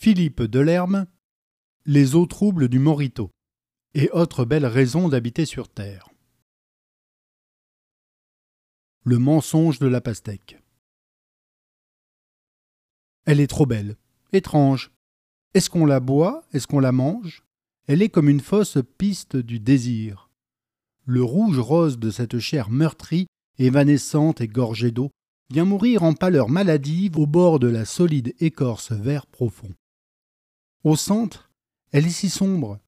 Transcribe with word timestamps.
Philippe 0.00 0.42
Delerme, 0.42 1.08
Les 1.84 2.14
eaux 2.14 2.26
troubles 2.26 2.68
du 2.68 2.78
Morito 2.78 3.32
et 3.94 4.08
autres 4.10 4.44
belles 4.44 4.64
raisons 4.64 5.08
d'habiter 5.08 5.44
sur 5.44 5.68
Terre. 5.68 6.08
Le 9.02 9.18
mensonge 9.18 9.80
de 9.80 9.88
la 9.88 10.00
pastèque. 10.00 10.62
Elle 13.26 13.40
est 13.40 13.48
trop 13.48 13.66
belle, 13.66 13.96
étrange. 14.32 14.92
Est-ce 15.54 15.68
qu'on 15.68 15.84
la 15.84 15.98
boit? 15.98 16.44
Est-ce 16.52 16.68
qu'on 16.68 16.78
la 16.78 16.92
mange? 16.92 17.42
Elle 17.88 18.00
est 18.00 18.08
comme 18.08 18.28
une 18.28 18.38
fausse 18.38 18.78
piste 18.98 19.34
du 19.34 19.58
désir. 19.58 20.30
Le 21.06 21.24
rouge-rose 21.24 21.98
de 21.98 22.12
cette 22.12 22.38
chair 22.38 22.70
meurtrie, 22.70 23.26
évanescente 23.58 24.40
et 24.40 24.46
gorgée 24.46 24.92
d'eau, 24.92 25.10
vient 25.50 25.64
mourir 25.64 26.04
en 26.04 26.14
pâleur 26.14 26.48
maladive 26.48 27.18
au 27.18 27.26
bord 27.26 27.58
de 27.58 27.66
la 27.66 27.84
solide 27.84 28.32
écorce 28.38 28.92
vert 28.92 29.26
profond. 29.26 29.74
Au 30.88 30.96
centre, 30.96 31.50
elle 31.92 32.06
est 32.06 32.08
si 32.08 32.30
sombre, 32.30 32.80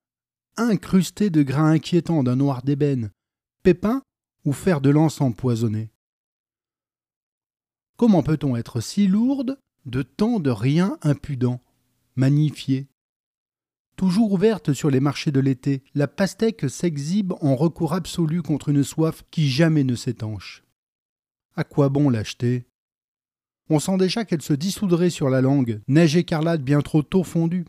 incrustée 0.56 1.28
de 1.28 1.42
grains 1.42 1.72
inquiétants 1.72 2.22
d'un 2.22 2.34
noir 2.34 2.62
d'ébène, 2.62 3.10
pépin 3.62 4.00
ou 4.46 4.54
fer 4.54 4.80
de 4.80 4.88
lance 4.88 5.20
empoisonné. 5.20 5.90
Comment 7.98 8.22
peut-on 8.22 8.56
être 8.56 8.80
si 8.80 9.06
lourde 9.06 9.58
de 9.84 10.00
tant 10.00 10.40
de 10.40 10.48
rien 10.48 10.96
impudent, 11.02 11.60
magnifié. 12.16 12.88
Toujours 13.96 14.32
ouverte 14.32 14.72
sur 14.72 14.88
les 14.88 15.00
marchés 15.00 15.30
de 15.30 15.40
l'été, 15.40 15.84
la 15.94 16.08
pastèque 16.08 16.70
s'exhibe 16.70 17.34
en 17.42 17.54
recours 17.54 17.92
absolu 17.92 18.40
contre 18.40 18.70
une 18.70 18.82
soif 18.82 19.24
qui 19.30 19.50
jamais 19.50 19.84
ne 19.84 19.94
s'étanche. 19.94 20.64
À 21.54 21.64
quoi 21.64 21.90
bon 21.90 22.08
l'acheter? 22.08 22.66
On 23.68 23.78
sent 23.78 23.98
déjà 23.98 24.24
qu'elle 24.24 24.40
se 24.40 24.54
dissoudrait 24.54 25.10
sur 25.10 25.28
la 25.28 25.42
langue, 25.42 25.82
neige 25.86 26.16
écarlate 26.16 26.62
bien 26.62 26.80
trop 26.80 27.02
tôt 27.02 27.24
fondue. 27.24 27.66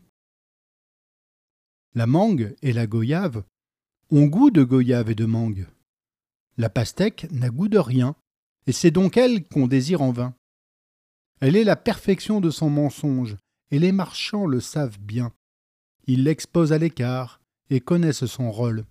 La 1.94 2.08
mangue 2.08 2.56
et 2.62 2.72
la 2.72 2.88
goyave 2.88 3.44
ont 4.12 4.26
goût 4.26 4.50
de 4.50 4.64
goyave 4.64 5.10
et 5.10 5.16
de 5.16 5.26
mangue. 5.26 5.68
La 6.58 6.70
pastèque 6.70 7.28
n'a 7.32 7.50
goût 7.50 7.68
de 7.68 7.78
rien, 7.78 8.16
et 8.66 8.72
c'est 8.72 8.92
donc 8.92 9.18
elle 9.18 9.46
qu'on 9.48 9.68
désire 9.68 10.02
en 10.02 10.12
vain. 10.12 10.34
Elle 11.42 11.56
est 11.56 11.64
la 11.64 11.76
perfection 11.76 12.40
de 12.40 12.50
son 12.50 12.70
mensonge, 12.70 13.36
et 13.72 13.80
les 13.80 13.92
marchands 13.92 14.46
le 14.46 14.62
savent 14.62 15.00
bien. 15.00 15.34
Ils 16.08 16.24
l'exposent 16.24 16.72
à 16.72 16.78
l'écart 16.78 17.42
et 17.70 17.82
connaissent 17.82 18.26
son 18.26 18.52
rôle. 18.52 18.86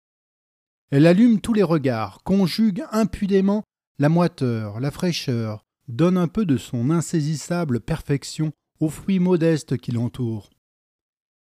Elle 0.91 1.07
allume 1.07 1.41
tous 1.41 1.55
les 1.55 1.62
regards, 1.62 2.23
conjugue 2.23 2.85
impudemment 2.91 3.62
la 3.98 4.09
moiteur, 4.09 4.81
la 4.81 4.91
fraîcheur, 4.91 5.64
donne 5.89 6.17
un 6.17 6.29
peu 6.29 6.45
de 6.45 6.57
son 6.57 6.91
insaisissable 6.91 7.81
perfection 7.81 8.53
aux 8.81 8.89
fruits 8.89 9.20
modestes 9.20 9.77
qui 9.77 9.92
l'entourent. 9.92 10.51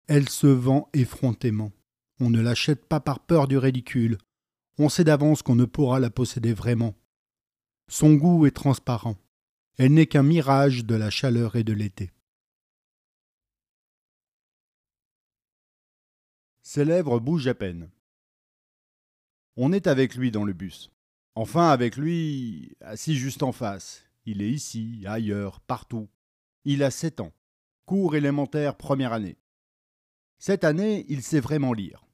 Elle 0.07 0.29
se 0.29 0.47
vend 0.47 0.89
effrontément. 0.93 1.73
On 2.21 2.29
ne 2.29 2.41
l'achète 2.41 2.85
pas 2.85 3.01
par 3.01 3.19
peur 3.19 3.47
du 3.47 3.57
ridicule. 3.57 4.17
On 4.77 4.87
sait 4.87 5.03
d'avance 5.03 5.41
qu'on 5.41 5.55
ne 5.55 5.65
pourra 5.65 5.99
la 5.99 6.09
posséder 6.09 6.53
vraiment. 6.53 6.95
Son 7.89 8.13
goût 8.13 8.45
est 8.45 8.55
transparent. 8.55 9.17
Elle 9.77 9.93
n'est 9.93 10.07
qu'un 10.07 10.23
mirage 10.23 10.85
de 10.85 10.95
la 10.95 11.09
chaleur 11.09 11.57
et 11.57 11.65
de 11.65 11.73
l'été. 11.73 12.11
Ses 16.61 16.85
lèvres 16.85 17.19
bougent 17.19 17.47
à 17.47 17.53
peine. 17.53 17.89
On 19.57 19.73
est 19.73 19.87
avec 19.87 20.15
lui 20.15 20.31
dans 20.31 20.45
le 20.45 20.53
bus. 20.53 20.89
Enfin 21.35 21.69
avec 21.69 21.97
lui, 21.97 22.75
assis 22.79 23.15
juste 23.15 23.43
en 23.43 23.51
face. 23.51 24.03
Il 24.25 24.41
est 24.41 24.49
ici, 24.49 25.03
ailleurs, 25.05 25.59
partout. 25.59 26.07
Il 26.63 26.81
a 26.81 26.91
sept 26.91 27.19
ans. 27.19 27.33
Cours 27.85 28.15
élémentaire 28.15 28.75
première 28.75 29.13
année. 29.13 29.37
Cette 30.39 30.63
année, 30.63 31.05
il 31.09 31.23
sait 31.23 31.39
vraiment 31.39 31.73
lire. 31.73 32.05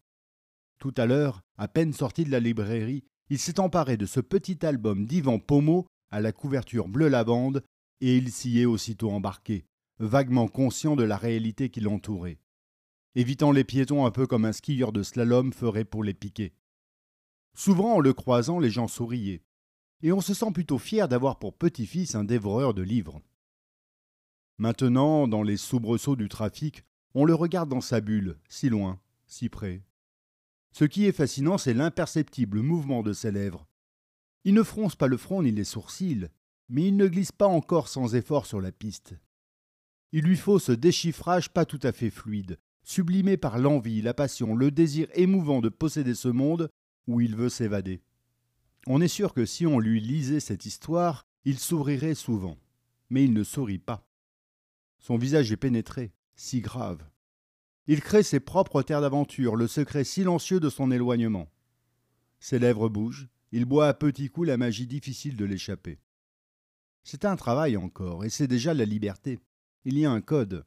Tout 0.79 0.93
à 0.97 1.05
l'heure, 1.05 1.41
à 1.57 1.67
peine 1.67 1.93
sorti 1.93 2.23
de 2.23 2.31
la 2.31 2.39
librairie, 2.39 3.03
il 3.29 3.39
s'est 3.39 3.59
emparé 3.59 3.97
de 3.97 4.05
ce 4.05 4.19
petit 4.19 4.65
album 4.65 5.05
d'Ivan 5.05 5.39
Pomo 5.39 5.87
à 6.11 6.21
la 6.21 6.31
couverture 6.31 6.87
bleu 6.87 7.07
lavande, 7.07 7.63
et 8.01 8.17
il 8.17 8.31
s'y 8.31 8.59
est 8.59 8.65
aussitôt 8.65 9.11
embarqué, 9.11 9.65
vaguement 9.99 10.47
conscient 10.47 10.95
de 10.95 11.03
la 11.03 11.17
réalité 11.17 11.69
qui 11.69 11.79
l'entourait, 11.79 12.39
évitant 13.15 13.51
les 13.51 13.63
piétons 13.63 14.05
un 14.05 14.11
peu 14.11 14.27
comme 14.27 14.45
un 14.45 14.53
skieur 14.53 14.91
de 14.91 15.03
slalom 15.03 15.53
ferait 15.53 15.85
pour 15.85 16.03
les 16.03 16.13
piquer. 16.13 16.53
Souvent 17.55 17.95
en 17.95 17.99
le 17.99 18.13
croisant, 18.13 18.59
les 18.59 18.69
gens 18.69 18.87
souriaient, 18.87 19.41
et 20.01 20.11
on 20.11 20.21
se 20.21 20.33
sent 20.33 20.51
plutôt 20.53 20.77
fier 20.77 21.07
d'avoir 21.07 21.39
pour 21.39 21.57
petit-fils 21.57 22.15
un 22.15 22.23
dévoreur 22.23 22.73
de 22.73 22.81
livres. 22.81 23.21
Maintenant, 24.57 25.27
dans 25.27 25.43
les 25.43 25.57
soubresauts 25.57 26.15
du 26.15 26.29
trafic, 26.29 26.83
on 27.13 27.25
le 27.25 27.35
regarde 27.35 27.69
dans 27.69 27.81
sa 27.81 28.01
bulle, 28.01 28.37
si 28.49 28.69
loin, 28.69 28.99
si 29.27 29.49
près. 29.49 29.83
Ce 30.71 30.85
qui 30.85 31.05
est 31.05 31.11
fascinant, 31.11 31.57
c'est 31.57 31.73
l'imperceptible 31.73 32.61
mouvement 32.61 33.03
de 33.03 33.13
ses 33.13 33.31
lèvres, 33.31 33.67
il 34.45 34.53
ne 34.53 34.63
fronce 34.63 34.95
pas 34.95 35.07
le 35.07 35.17
front 35.17 35.41
ni 35.41 35.51
les 35.51 35.63
sourcils, 35.63 36.27
mais 36.69 36.87
il 36.87 36.97
ne 36.97 37.07
glisse 37.07 37.31
pas 37.31 37.47
encore 37.47 37.87
sans 37.87 38.15
effort 38.15 38.45
sur 38.45 38.59
la 38.59 38.71
piste. 38.71 39.15
Il 40.11 40.25
lui 40.25 40.35
faut 40.35 40.59
ce 40.59 40.71
déchiffrage 40.71 41.49
pas 41.49 41.65
tout 41.65 41.79
à 41.81 41.91
fait 41.91 42.09
fluide, 42.09 42.59
sublimé 42.83 43.37
par 43.37 43.57
l'envie, 43.57 44.01
la 44.01 44.13
passion, 44.13 44.55
le 44.55 44.69
désir 44.69 45.07
émouvant 45.13 45.61
de 45.61 45.69
posséder 45.69 46.13
ce 46.13 46.27
monde 46.27 46.69
où 47.07 47.21
il 47.21 47.35
veut 47.35 47.49
s'évader. 47.49 48.01
On 48.85 49.01
est 49.01 49.07
sûr 49.07 49.33
que 49.33 49.45
si 49.45 49.65
on 49.65 49.79
lui 49.79 50.01
lisait 50.01 50.41
cette 50.41 50.65
histoire, 50.65 51.25
il 51.45 51.57
sourirait 51.57 52.15
souvent. 52.15 52.57
Mais 53.09 53.23
il 53.23 53.33
ne 53.33 53.43
sourit 53.43 53.79
pas. 53.79 54.05
Son 54.99 55.17
visage 55.17 55.51
est 55.51 55.57
pénétré, 55.57 56.11
si 56.35 56.61
grave. 56.61 57.03
Il 57.87 58.01
crée 58.01 58.23
ses 58.23 58.39
propres 58.39 58.81
terres 58.81 59.01
d'aventure, 59.01 59.55
le 59.55 59.67
secret 59.67 60.03
silencieux 60.03 60.59
de 60.59 60.69
son 60.69 60.91
éloignement. 60.91 61.49
Ses 62.39 62.59
lèvres 62.59 62.89
bougent, 62.89 63.27
il 63.51 63.65
boit 63.65 63.87
à 63.87 63.93
petits 63.93 64.29
coups 64.29 64.47
la 64.47 64.57
magie 64.57 64.87
difficile 64.87 65.35
de 65.35 65.45
l'échapper. 65.45 65.99
C'est 67.03 67.25
un 67.25 67.35
travail 67.35 67.75
encore, 67.75 68.23
et 68.23 68.29
c'est 68.29 68.47
déjà 68.47 68.73
la 68.73 68.85
liberté. 68.85 69.39
Il 69.85 69.97
y 69.97 70.05
a 70.05 70.11
un 70.11 70.21
code. 70.21 70.65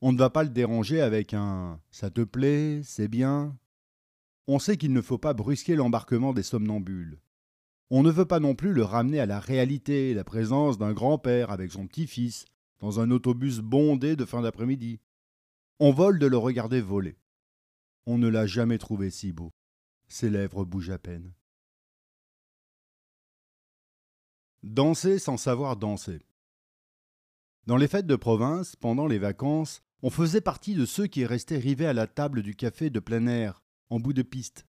On 0.00 0.12
ne 0.12 0.18
va 0.18 0.30
pas 0.30 0.42
le 0.42 0.50
déranger 0.50 1.00
avec 1.00 1.34
un 1.34 1.80
ça 1.90 2.10
te 2.10 2.22
plaît, 2.22 2.80
c'est 2.82 3.08
bien. 3.08 3.56
On 4.46 4.58
sait 4.58 4.76
qu'il 4.76 4.92
ne 4.92 5.00
faut 5.02 5.18
pas 5.18 5.34
brusquer 5.34 5.76
l'embarquement 5.76 6.32
des 6.32 6.42
somnambules. 6.42 7.18
On 7.90 8.02
ne 8.02 8.10
veut 8.10 8.24
pas 8.24 8.40
non 8.40 8.54
plus 8.54 8.72
le 8.72 8.82
ramener 8.82 9.20
à 9.20 9.26
la 9.26 9.38
réalité, 9.38 10.14
la 10.14 10.24
présence 10.24 10.78
d'un 10.78 10.92
grand-père 10.92 11.50
avec 11.50 11.70
son 11.70 11.86
petit-fils, 11.86 12.46
dans 12.80 13.00
un 13.00 13.10
autobus 13.10 13.58
bondé 13.58 14.16
de 14.16 14.24
fin 14.24 14.42
d'après-midi. 14.42 15.00
On 15.78 15.92
vole 15.92 16.18
de 16.18 16.26
le 16.26 16.36
regarder 16.36 16.80
voler. 16.80 17.16
On 18.06 18.18
ne 18.18 18.28
l'a 18.28 18.46
jamais 18.46 18.78
trouvé 18.78 19.10
si 19.10 19.32
beau. 19.32 19.52
Ses 20.08 20.30
lèvres 20.30 20.64
bougent 20.64 20.90
à 20.90 20.98
peine. 20.98 21.32
Danser 24.62 25.18
sans 25.18 25.36
savoir 25.36 25.76
danser. 25.76 26.20
Dans 27.66 27.76
les 27.76 27.88
fêtes 27.88 28.06
de 28.06 28.16
province, 28.16 28.76
pendant 28.76 29.06
les 29.06 29.18
vacances, 29.18 29.82
on 30.02 30.10
faisait 30.10 30.40
partie 30.40 30.74
de 30.74 30.84
ceux 30.86 31.06
qui 31.06 31.24
restaient 31.24 31.58
rivés 31.58 31.86
à 31.86 31.92
la 31.92 32.06
table 32.06 32.42
du 32.42 32.54
café 32.54 32.90
de 32.90 33.00
plein 33.00 33.26
air, 33.26 33.62
en 33.90 33.98
bout 33.98 34.12
de 34.12 34.22
piste. 34.22 34.66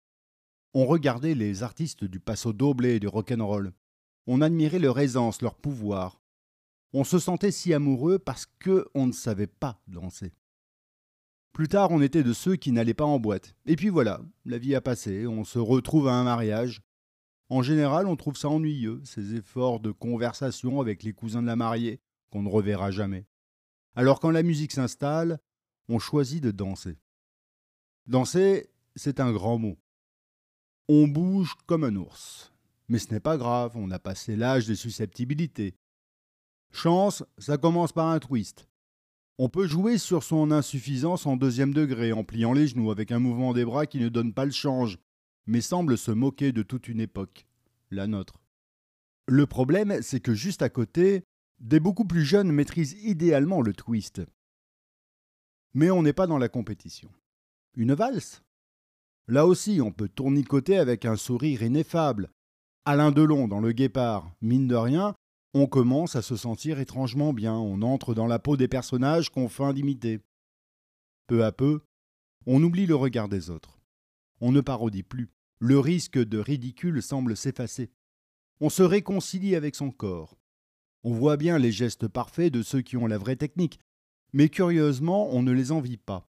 On 0.75 0.87
regardait 0.87 1.35
les 1.35 1.63
artistes 1.63 2.05
du 2.05 2.21
passo 2.21 2.53
doble 2.53 2.87
et 2.87 3.01
du 3.01 3.09
rock'n'roll. 3.09 3.73
On 4.27 4.41
admirait 4.41 4.79
leur 4.79 4.99
aisance, 4.99 5.43
leur 5.43 5.55
pouvoir. 5.57 6.21
On 6.93 7.05
se 7.05 7.19
sentait 7.19 7.53
si 7.53 7.73
amoureux 7.73 8.19
parce 8.19 8.47
que 8.59 8.89
on 8.95 9.07
ne 9.07 9.13
savait 9.13 9.47
pas 9.47 9.81
danser. 9.87 10.33
Plus 11.53 11.69
tard, 11.69 11.91
on 11.91 12.01
était 12.01 12.23
de 12.23 12.33
ceux 12.33 12.57
qui 12.57 12.73
n'allaient 12.73 12.95
pas 12.95 13.05
en 13.05 13.19
boîte. 13.19 13.55
Et 13.67 13.77
puis 13.77 13.89
voilà, 13.89 14.21
la 14.45 14.59
vie 14.59 14.75
a 14.75 14.81
passé, 14.81 15.27
on 15.27 15.45
se 15.45 15.59
retrouve 15.59 16.09
à 16.09 16.15
un 16.15 16.25
mariage, 16.25 16.83
en 17.51 17.63
général, 17.63 18.07
on 18.07 18.15
trouve 18.15 18.37
ça 18.37 18.49
ennuyeux, 18.49 19.03
ces 19.05 19.35
efforts 19.35 19.81
de 19.81 19.91
conversation 19.91 20.81
avec 20.81 21.03
les 21.03 21.13
cousins 21.13 21.43
de 21.43 21.49
la 21.49 21.57
mariée, 21.57 22.01
qu'on 22.31 22.43
ne 22.43 22.49
reverra 22.49 22.93
jamais. 22.93 23.27
Alors 23.97 24.21
quand 24.21 24.31
la 24.31 24.45
musique 24.45 24.71
s'installe, 24.71 25.41
on 25.89 25.99
choisit 25.99 26.41
de 26.41 26.53
danser. 26.53 26.97
Danser, 28.07 28.71
c'est 28.95 29.19
un 29.19 29.33
grand 29.33 29.59
mot. 29.59 29.77
On 30.89 31.09
bouge 31.09 31.57
comme 31.67 31.83
un 31.83 31.97
ours. 31.97 32.53
Mais 32.89 33.01
ce 33.01 33.13
n'est 33.13 33.21
pas 33.21 33.37
grave, 33.37 33.77
on 33.77 33.91
a 33.91 33.99
passé 33.99 34.37
l'âge 34.37 34.69
des 34.69 34.77
susceptibilités. 34.77 35.75
Chance, 36.73 37.25
ça 37.39 37.59
commence 37.59 37.93
par 37.93 38.09
un 38.09 38.19
twist. 38.19 38.69
On 39.39 39.49
peut 39.49 39.67
jouer 39.67 39.99
sur 39.99 40.23
son 40.23 40.51
insuffisance 40.51 41.27
en 41.27 41.37
deuxième 41.37 41.73
degré 41.73 42.13
en 42.13 42.25
pliant 42.25 42.53
les 42.53 42.69
genoux 42.69 42.91
avec 42.91 43.11
un 43.11 43.19
mouvement 43.19 43.53
des 43.53 43.65
bras 43.65 43.87
qui 43.87 43.99
ne 43.99 44.09
donne 44.09 44.35
pas 44.35 44.45
le 44.45 44.51
change, 44.51 44.99
mais 45.47 45.61
semble 45.61 45.97
se 45.97 46.11
moquer 46.11 46.53
de 46.53 46.63
toute 46.63 46.89
une 46.89 47.01
époque, 47.01 47.47
la 47.91 48.07
nôtre. 48.07 48.41
Le 49.27 49.47
problème, 49.47 50.03
c'est 50.03 50.21
que 50.21 50.35
juste 50.35 50.63
à 50.63 50.69
côté, 50.69 51.25
des 51.59 51.81
beaucoup 51.81 52.05
plus 52.05 52.25
jeunes 52.25 52.53
maîtrisent 52.53 52.97
idéalement 53.03 53.63
le 53.63 53.73
twist. 53.73 54.23
Mais 55.75 55.91
on 55.91 56.03
n'est 56.03 56.13
pas 56.13 56.27
dans 56.27 56.39
la 56.39 56.49
compétition. 56.49 57.11
Une 57.75 57.95
valse? 57.95 58.43
Là 59.29 59.47
aussi, 59.47 59.81
on 59.81 59.93
peut 59.93 60.09
tournicoter 60.09 60.77
avec 60.79 61.05
un 61.05 61.17
sourire 61.17 61.63
ineffable. 61.63 62.31
Alain 62.85 63.13
Delon 63.13 63.47
dans 63.47 63.61
Le 63.61 63.73
Guépard, 63.73 64.33
mine 64.41 64.67
de 64.67 64.75
rien, 64.75 65.15
on 65.53 65.67
commence 65.67 66.17
à 66.17 66.23
se 66.23 66.37
sentir 66.37 66.79
étrangement 66.79 67.33
bien, 67.33 67.55
on 67.55 67.83
entre 67.83 68.15
dans 68.15 68.27
la 68.27 68.39
peau 68.39 68.57
des 68.57 68.69
personnages 68.69 69.31
qu'on 69.31 69.49
feint 69.49 69.73
d'imiter. 69.73 70.21
Peu 71.27 71.45
à 71.45 71.53
peu, 71.53 71.81
on 72.47 72.63
oublie 72.63 72.87
le 72.87 72.95
regard 72.95 73.29
des 73.29 73.51
autres. 73.51 73.81
On 74.41 74.53
ne 74.53 74.61
parodie 74.61 75.03
plus. 75.03 75.29
Le 75.59 75.79
risque 75.79 76.19
de 76.19 76.39
ridicule 76.39 77.03
semble 77.03 77.37
s'effacer. 77.37 77.91
On 78.61 78.71
se 78.71 78.83
réconcilie 78.83 79.57
avec 79.57 79.75
son 79.75 79.91
corps. 79.91 80.39
On 81.03 81.13
voit 81.13 81.37
bien 81.37 81.59
les 81.59 81.73
gestes 81.73 82.09
parfaits 82.09 82.53
de 82.53 82.63
ceux 82.63 82.83
qui 82.83 82.97
ont 82.97 83.07
la 83.07 83.19
vraie 83.19 83.37
technique, 83.37 83.81
mais 84.33 84.49
curieusement, 84.49 85.29
on 85.35 85.43
ne 85.43 85.53
les 85.53 85.73
envie 85.73 85.97
pas. 85.97 86.29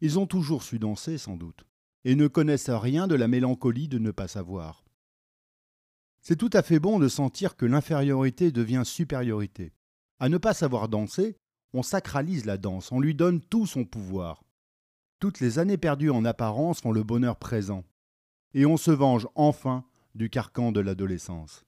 Ils 0.00 0.18
ont 0.18 0.26
toujours 0.26 0.62
su 0.62 0.78
danser, 0.78 1.18
sans 1.18 1.36
doute, 1.36 1.64
et 2.04 2.14
ne 2.14 2.26
connaissent 2.26 2.70
rien 2.70 3.06
de 3.06 3.14
la 3.14 3.28
mélancolie 3.28 3.88
de 3.88 3.98
ne 3.98 4.10
pas 4.10 4.28
savoir. 4.28 4.84
C'est 6.22 6.36
tout 6.36 6.50
à 6.52 6.62
fait 6.62 6.78
bon 6.78 6.98
de 6.98 7.08
sentir 7.08 7.56
que 7.56 7.66
l'infériorité 7.66 8.52
devient 8.52 8.82
supériorité. 8.84 9.72
À 10.18 10.28
ne 10.28 10.38
pas 10.38 10.52
savoir 10.52 10.88
danser, 10.88 11.36
on 11.72 11.82
sacralise 11.82 12.44
la 12.44 12.58
danse, 12.58 12.92
on 12.92 13.00
lui 13.00 13.14
donne 13.14 13.40
tout 13.40 13.66
son 13.66 13.84
pouvoir. 13.84 14.44
Toutes 15.18 15.40
les 15.40 15.58
années 15.58 15.78
perdues 15.78 16.10
en 16.10 16.24
apparence 16.24 16.80
font 16.80 16.92
le 16.92 17.02
bonheur 17.02 17.36
présent. 17.36 17.84
Et 18.54 18.66
on 18.66 18.76
se 18.76 18.90
venge 18.90 19.28
enfin 19.34 19.84
du 20.14 20.28
carcan 20.28 20.72
de 20.72 20.80
l'adolescence. 20.80 21.64